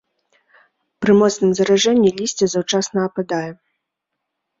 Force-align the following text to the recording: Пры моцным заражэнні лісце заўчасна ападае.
Пры 1.05 1.11
моцным 1.19 1.51
заражэнні 1.59 2.11
лісце 2.21 2.45
заўчасна 2.53 2.99
ападае. 3.11 3.51